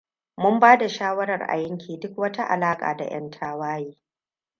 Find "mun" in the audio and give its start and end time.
0.37-0.59